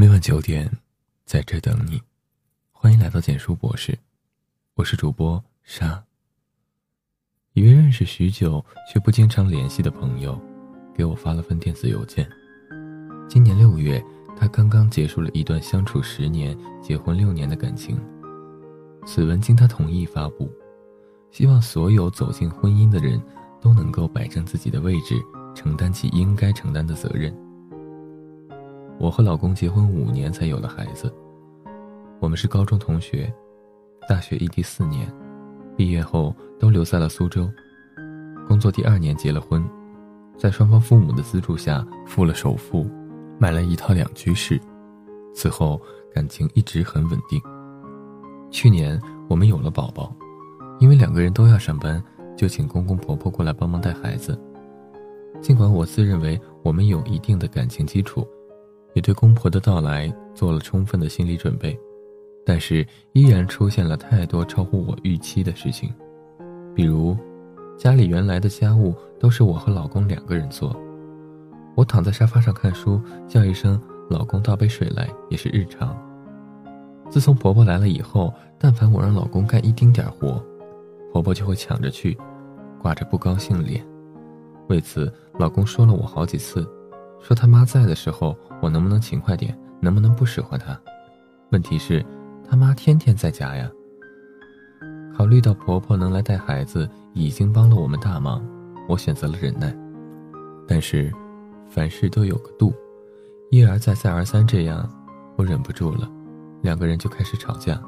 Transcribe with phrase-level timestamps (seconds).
[0.00, 0.66] 每晚九点，
[1.26, 2.00] 在这等你。
[2.72, 3.98] 欢迎来到简书博士，
[4.74, 6.02] 我是主播沙。
[7.52, 10.40] 一位认识许久却不经常联系的朋友，
[10.94, 12.26] 给我发了份电子邮件。
[13.28, 14.02] 今年六月，
[14.38, 18.00] 他刚刚结束了一段相处十年、结婚六年的感情。
[19.04, 20.50] 此文经他同意发布，
[21.30, 23.22] 希望所有走进婚姻的人
[23.60, 25.14] 都能够摆正自己的位置，
[25.54, 27.36] 承担起应该承担的责任。
[29.00, 31.10] 我和老公结婚五年才有了孩子。
[32.20, 33.32] 我们是高中同学，
[34.06, 35.10] 大学异地四年，
[35.74, 37.48] 毕业后都留在了苏州，
[38.46, 39.66] 工作第二年结了婚，
[40.36, 42.86] 在双方父母的资助下付了首付，
[43.38, 44.60] 买了一套两居室。
[45.32, 45.80] 此后
[46.14, 47.40] 感情一直很稳定。
[48.50, 50.14] 去年我们有了宝宝，
[50.78, 52.04] 因为两个人都要上班，
[52.36, 54.38] 就请公公婆婆过来帮忙带孩子。
[55.40, 58.28] 尽管我自认为我们有一定的感情基础。
[58.94, 61.78] 也对公婆的到来做了充分的心理准备，
[62.44, 65.92] 但是依然出现了太多超乎我预期的事情，
[66.74, 67.16] 比如，
[67.78, 70.74] 家里原来的家务都是我和老公两个人做，
[71.74, 75.96] 我躺在沙发上看书，叫一声“老公倒杯水来”也是日常。
[77.08, 80.44] 自从婆婆来了以后，但凡我让老公干一丁点活，
[81.12, 82.16] 婆婆就会抢着去，
[82.80, 83.84] 挂着不高兴脸，
[84.68, 86.68] 为此老公说了我好几次。
[87.22, 89.56] 说他妈在的时候，我能不能勤快点？
[89.80, 90.78] 能不能不使唤他？
[91.52, 92.04] 问题是，
[92.48, 93.70] 他妈天天在家呀。
[95.16, 98.42] 考虑到婆婆能来带孩子，已经帮了我们大忙，
[98.88, 99.74] 我选择了忍耐。
[100.66, 101.12] 但是，
[101.68, 102.72] 凡事都有个度，
[103.50, 104.88] 一而再再而三这样，
[105.36, 106.10] 我忍不住了，
[106.62, 107.80] 两个人就开始吵架。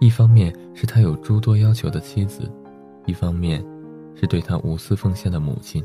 [0.00, 2.50] 一方面是他有诸多要求的妻子，
[3.06, 3.64] 一方面
[4.14, 5.84] 是对他无私奉献的母亲。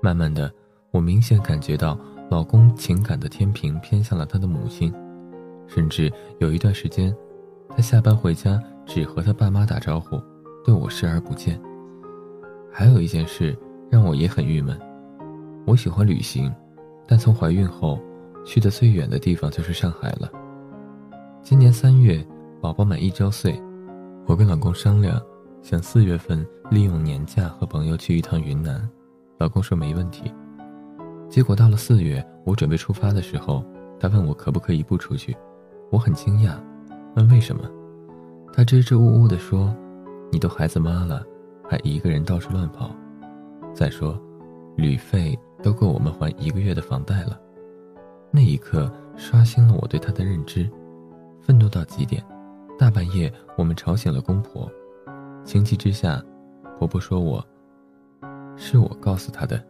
[0.00, 0.52] 慢慢的。
[0.90, 1.98] 我明显感觉到，
[2.30, 4.92] 老公情感的天平偏向了他的母亲，
[5.66, 7.14] 甚至有一段时间，
[7.68, 10.20] 他下班回家只和他爸妈打招呼，
[10.64, 11.60] 对我视而不见。
[12.72, 13.56] 还有一件事
[13.90, 14.78] 让我也很郁闷，
[15.66, 16.52] 我喜欢旅行，
[17.06, 17.98] 但从怀孕后，
[18.44, 20.30] 去的最远的地方就是上海了。
[21.42, 22.26] 今年三月，
[22.60, 23.60] 宝宝满一周岁，
[24.26, 25.20] 我跟老公商量，
[25.62, 28.88] 想四月份利用年假和朋友去一趟云南，
[29.38, 30.32] 老公说没问题。
[31.28, 33.64] 结果到了四月，我准备出发的时候，
[33.98, 35.36] 他问我可不可以不出去，
[35.90, 36.56] 我很惊讶，
[37.14, 37.62] 问为什么，
[38.52, 39.74] 他支支吾吾地说
[40.30, 41.22] ：“你都孩子妈了，
[41.68, 42.90] 还一个人到处乱跑，
[43.74, 44.18] 再说，
[44.76, 47.38] 旅费都够我们还一个月的房贷了。”
[48.30, 50.68] 那一刻刷新了我对他的认知，
[51.42, 52.22] 愤怒到极点。
[52.78, 54.70] 大半夜我们吵醒了公婆，
[55.44, 56.22] 情急之下，
[56.78, 57.44] 婆婆说我
[58.56, 59.62] 是我告诉她的。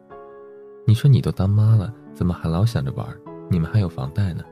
[0.89, 3.05] 你说你都当妈了，怎么还老想着玩？
[3.51, 4.45] 你们还有房贷呢。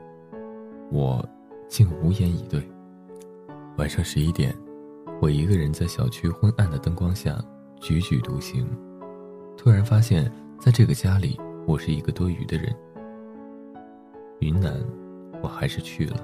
[0.91, 1.25] 我
[1.69, 2.61] 竟无言以对。
[3.77, 4.53] 晚上十一点，
[5.21, 7.41] 我一个人在小区昏暗的灯光下
[7.79, 8.67] 踽踽独行，
[9.55, 10.29] 突然发现，
[10.59, 12.75] 在这个家里，我是一个多余的人。
[14.39, 14.73] 云南，
[15.41, 16.17] 我还是去了。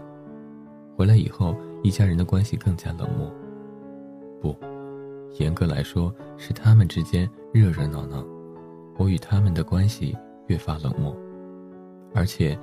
[0.98, 3.34] 回来以后，一家人的关系更加冷漠。
[4.42, 4.54] 不，
[5.40, 8.22] 严格来说，是他们之间热热闹闹。
[9.02, 11.18] 我与他们的关系越发冷漠，
[12.14, 12.56] 而且，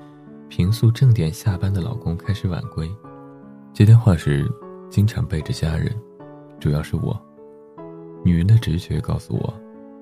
[0.49, 2.89] 平素正点下班的老公开始晚归，
[3.73, 4.49] 接电话时
[4.89, 5.93] 经常背着家人，
[6.61, 7.21] 主要是我。
[8.25, 9.53] 女人的直觉告诉我，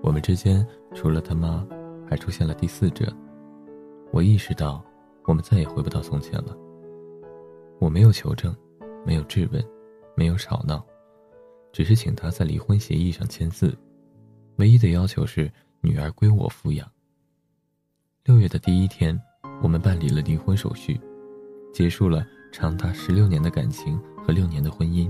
[0.02, 1.66] 我们之间除了他妈，
[2.06, 3.10] 还出现了第四者。
[4.12, 4.84] 我意识到，
[5.24, 6.54] 我们再也回不到从前了。
[7.80, 8.54] 我没有求证，
[9.06, 9.64] 没有质问，
[10.14, 10.84] 没有吵闹，
[11.72, 13.74] 只是请他在离婚协议上签字，
[14.56, 15.50] 唯一的要求是。
[15.86, 16.84] 女儿归我抚养。
[18.24, 19.16] 六月的第一天，
[19.62, 21.00] 我们办理了离婚手续，
[21.72, 25.08] 结束了长达十六年的感情和六年的婚姻。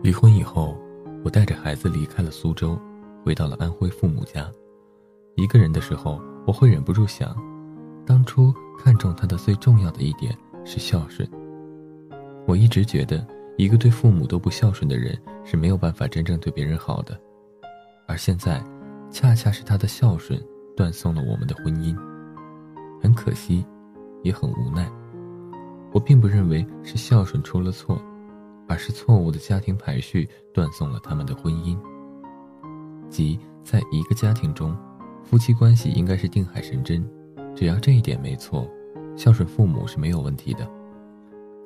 [0.00, 0.78] 离婚以后，
[1.24, 2.78] 我带着孩子离开了苏州，
[3.24, 4.48] 回到了安徽父母家。
[5.34, 7.36] 一个人的时候，我会忍不住想，
[8.06, 10.32] 当初看中他的最重要的一点
[10.64, 11.28] 是孝顺。
[12.46, 13.26] 我一直觉得，
[13.56, 17.20] 一个对父母都不孝顺的人是没有办法真正对别人好的，
[18.06, 18.64] 而现在。
[19.10, 20.40] 恰恰是他的孝顺
[20.76, 21.96] 断送了我们的婚姻，
[23.00, 23.64] 很可惜，
[24.22, 24.90] 也很无奈。
[25.92, 28.00] 我并不认为是孝顺出了错，
[28.68, 31.76] 而是错误的家庭排序断送了他们的婚姻。
[33.08, 34.76] 即在一个家庭中，
[35.24, 37.08] 夫妻关系应该是定海神针，
[37.56, 38.68] 只要这一点没错，
[39.16, 40.70] 孝顺父母是没有问题的。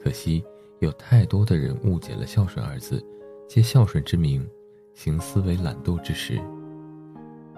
[0.00, 0.42] 可惜
[0.78, 3.04] 有太多的人误解了孝顺二字，
[3.48, 4.48] 借孝顺之名，
[4.94, 6.40] 行思维懒惰之实。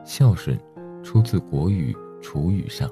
[0.04, 0.58] 孝顺，
[1.02, 1.90] 出自国语
[2.22, 2.90] 《楚语》上，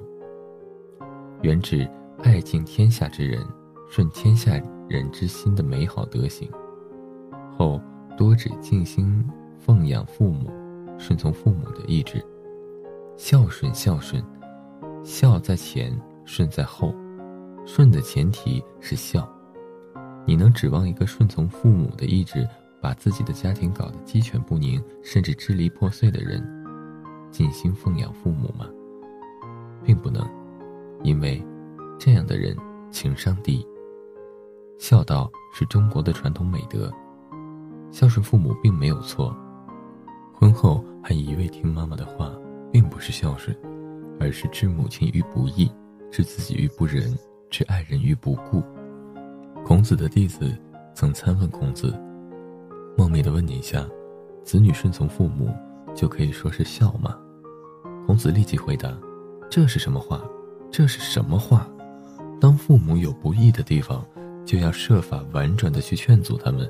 [1.42, 1.86] 原指
[2.22, 3.44] 爱敬天下之人，
[3.90, 6.50] 顺天下人之心的美好德行。
[7.58, 7.78] 后
[8.16, 9.22] 多指尽心
[9.58, 10.50] 奉养父母，
[10.98, 12.24] 顺从父母的意志。
[13.18, 14.24] 孝顺，孝顺，
[15.04, 15.94] 孝在前，
[16.24, 16.94] 顺在后。
[17.66, 19.30] 顺的前提是孝。
[20.26, 22.48] 你能指望一个顺从父母的意志，
[22.80, 26.42] 把自己的家庭搞得鸡犬不宁，甚至支离破碎的人，
[27.32, 28.66] 尽心奉养父母吗？
[29.82, 30.24] 并不能，
[31.02, 31.44] 因为
[31.98, 32.56] 这样的人
[32.90, 33.66] 情商低。
[34.78, 36.92] 孝道是中国的传统美德，
[37.90, 39.34] 孝顺父母并没有错。
[40.34, 42.32] 婚后还一味听妈妈的话，
[42.70, 43.56] 并不是孝顺，
[44.20, 45.70] 而是置母亲于不义，
[46.10, 47.16] 置自己于不仁，
[47.48, 48.62] 置爱人于不顾。
[49.64, 50.52] 孔子的弟子
[50.94, 51.98] 曾参问孔子，
[52.96, 53.86] 冒昧的问你一下：
[54.42, 55.54] 子女顺从父母，
[55.94, 57.16] 就可以说是孝吗？
[58.06, 58.92] 孔子立即回答。
[59.50, 60.20] 这是什么话？
[60.70, 61.68] 这是什么话？
[62.40, 64.04] 当父母有不义的地方，
[64.44, 66.68] 就要设法婉转的去劝阻他们，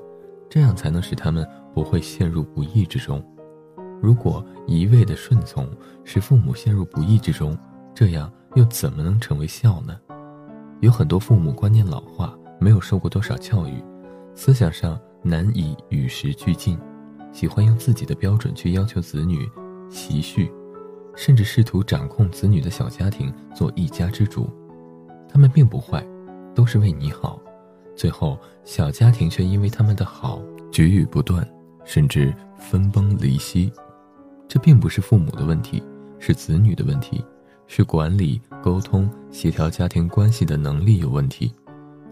[0.50, 3.24] 这样才能使他们不会陷入不义之中。
[4.02, 5.68] 如果一味的顺从，
[6.02, 7.56] 使父母陷入不义之中，
[7.94, 9.96] 这样又怎么能成为孝呢？
[10.80, 13.82] 有很多父母观念老化，没有受过多少教育，
[14.34, 16.76] 思想上难以与时俱进，
[17.32, 19.48] 喜欢用自己的标准去要求子女
[19.90, 20.50] 习序。
[21.14, 24.48] 甚至试图掌控子女的小家庭，做一家之主。
[25.28, 26.02] 他们并不坏，
[26.54, 27.38] 都是为你好。
[27.94, 30.40] 最后，小家庭却因为他们的好，
[30.70, 31.46] 局域不断，
[31.84, 33.70] 甚至分崩离析。
[34.48, 35.82] 这并不是父母的问题，
[36.18, 37.22] 是子女的问题，
[37.66, 41.52] 是管理、沟通、协调家庭关系的能力有问题，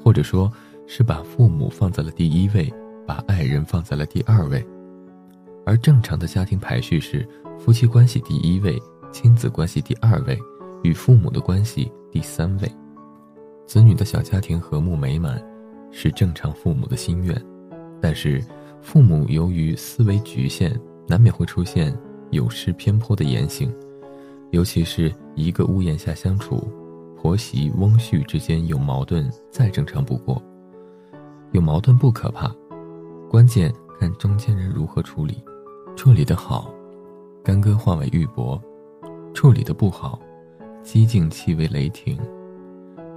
[0.04, 0.52] 或者说，
[0.86, 2.70] 是把父母放在了第一位，
[3.06, 4.62] 把爱人放在了第二位。
[5.64, 7.26] 而正常的家庭排序是：
[7.58, 8.80] 夫妻关系第一位。
[9.12, 10.38] 亲子关系第二位，
[10.84, 12.72] 与父母的关系第三位，
[13.66, 15.42] 子女的小家庭和睦美满，
[15.90, 17.36] 是正常父母的心愿。
[18.00, 18.40] 但是，
[18.80, 21.92] 父母由于思维局限，难免会出现
[22.30, 23.68] 有失偏颇的言行。
[24.52, 26.70] 尤其是一个屋檐下相处，
[27.20, 30.40] 婆媳翁婿之间有矛盾，再正常不过。
[31.50, 32.48] 有矛盾不可怕，
[33.28, 35.42] 关键看中间人如何处理。
[36.00, 36.72] 处理得好，
[37.44, 38.58] 干戈化为玉帛。
[39.34, 40.18] 处理的不好，
[40.82, 42.18] 激进气为雷霆。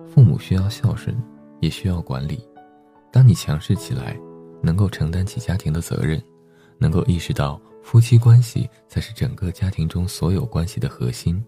[0.05, 1.17] 父母需要孝顺，
[1.61, 2.45] 也需要管理。
[3.09, 4.19] 当你强势起来，
[4.61, 6.21] 能够承担起家庭的责任，
[6.77, 11.41] 能够意识到夫妻关系才是整个家庭中所有关系的核心，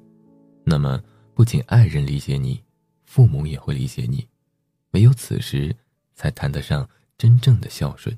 [0.63, 1.03] 那么
[1.33, 2.63] 不仅爱人理解你，
[3.03, 4.25] 父母也会理解你。
[4.91, 5.75] 唯有此时，
[6.13, 6.87] 才谈得上
[7.17, 8.17] 真正的孝顺。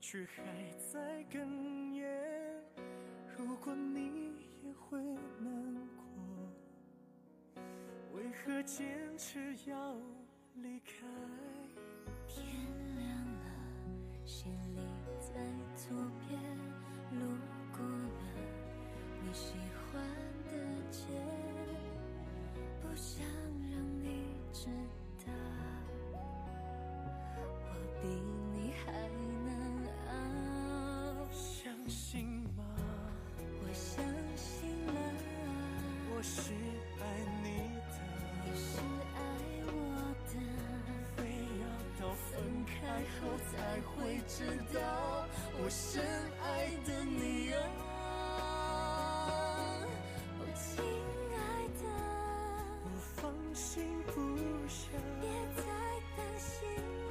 [0.00, 0.42] 却还
[0.92, 2.06] 在哽咽。
[3.36, 4.32] 如果你
[4.62, 4.98] 也会
[5.40, 7.62] 难过，
[8.14, 8.86] 为何坚
[9.18, 9.96] 持要
[10.56, 11.06] 离开？
[12.26, 12.46] 天
[12.96, 13.06] 亮
[13.40, 13.46] 了，
[14.24, 14.80] 行李
[15.20, 15.34] 在
[15.74, 15.94] 左
[16.26, 16.40] 边，
[17.12, 17.20] 路
[17.72, 18.20] 过了
[19.22, 19.54] 你喜
[19.92, 20.02] 欢
[20.50, 20.52] 的
[20.90, 21.04] 街，
[22.80, 23.24] 不想
[23.70, 24.68] 让你知
[43.52, 44.36] 才会知
[44.74, 44.78] 道
[45.58, 46.02] 我深
[46.42, 46.46] 爱
[46.86, 47.56] 的你啊，
[50.40, 50.64] 哦，亲
[51.32, 51.36] 爱
[51.80, 51.84] 的，
[52.84, 52.86] 我
[53.16, 53.20] 放
[53.54, 53.64] 心
[54.06, 54.14] 不
[54.68, 54.80] 下，
[55.20, 55.24] 别
[55.56, 55.62] 再
[56.16, 56.50] 担心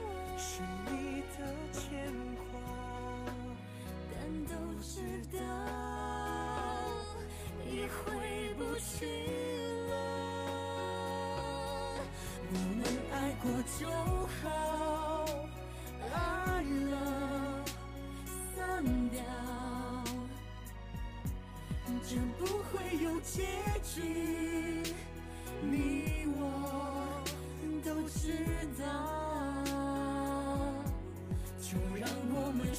[0.02, 0.06] 了，
[0.38, 0.62] 是
[0.92, 0.94] 你
[1.38, 1.40] 的
[1.72, 1.82] 牵
[2.52, 2.54] 挂，
[4.12, 4.16] 但
[4.46, 4.52] 都
[4.82, 4.94] 知
[5.38, 5.40] 道。
[7.88, 8.02] 回
[8.56, 9.06] 不去
[9.88, 9.92] 了，
[12.50, 12.82] 我们
[13.14, 13.46] 爱过
[13.78, 13.80] 就
[14.42, 14.44] 好，
[16.46, 17.64] 快乐
[18.56, 19.20] 散掉，
[22.08, 22.74] 这不会
[23.04, 23.48] 有结
[23.84, 24.84] 局，
[25.64, 27.24] 你我
[27.84, 28.46] 都知
[28.80, 28.86] 道，
[31.60, 32.75] 就让我们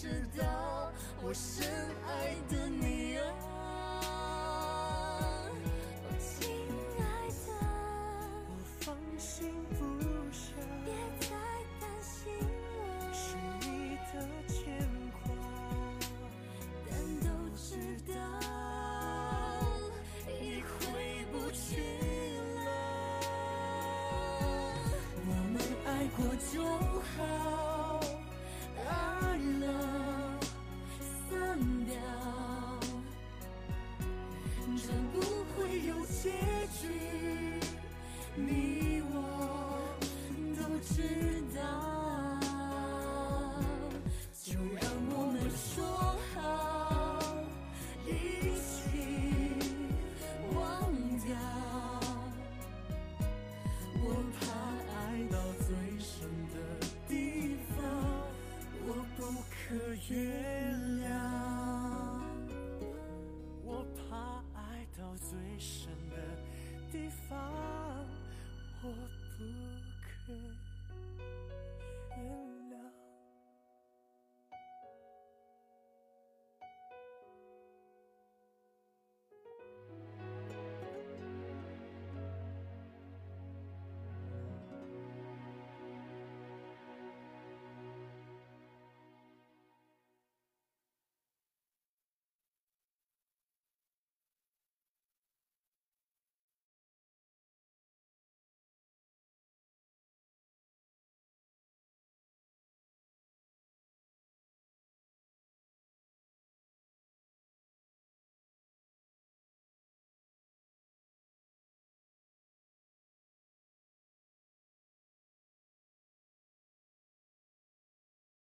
[0.00, 0.90] 知道
[1.22, 1.68] 我深
[2.06, 3.20] 爱的你啊，
[5.28, 5.52] 哦，
[6.18, 6.48] 亲
[6.96, 7.52] 爱的，
[8.48, 9.84] 我放心不
[10.32, 10.88] 下，别
[11.20, 11.28] 再
[11.78, 12.32] 担心
[13.12, 13.68] 是，你
[14.10, 14.14] 的
[14.48, 14.56] 牵
[15.22, 15.28] 挂。
[16.88, 17.68] 但都知
[18.10, 18.14] 道
[20.40, 20.80] 已回
[21.30, 21.60] 不去
[22.56, 22.58] 了。
[25.28, 25.54] 我们
[25.84, 26.18] 爱过
[26.50, 26.64] 就
[27.18, 27.20] 好，